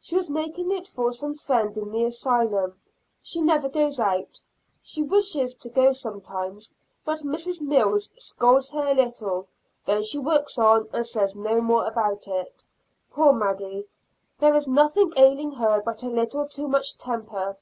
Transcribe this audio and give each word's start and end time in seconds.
She 0.00 0.16
was 0.16 0.28
making 0.28 0.72
it 0.72 0.88
for 0.88 1.12
some 1.12 1.36
friend 1.36 1.78
in 1.78 1.92
the 1.92 2.02
Asylum. 2.04 2.80
She 3.22 3.40
never 3.40 3.68
goes 3.68 4.00
out; 4.00 4.40
she 4.82 5.00
wishes 5.00 5.54
to 5.54 5.68
go 5.68 5.92
sometimes, 5.92 6.72
but 7.04 7.20
Mrs. 7.20 7.60
Mills 7.60 8.10
scolds 8.16 8.72
her 8.72 8.88
a 8.88 8.94
little, 8.94 9.46
then 9.86 10.02
she 10.02 10.18
works 10.18 10.58
on 10.58 10.88
and 10.92 11.06
says 11.06 11.36
no 11.36 11.60
more 11.60 11.86
about 11.86 12.26
it. 12.26 12.64
Poor 13.12 13.32
Maggy! 13.32 13.86
there 14.40 14.54
is 14.54 14.66
nothing 14.66 15.12
ailing 15.16 15.52
her 15.52 15.80
but 15.80 16.02
a 16.02 16.08
little 16.08 16.48
too 16.48 16.66
much 16.66 16.96
temper. 16.98 17.56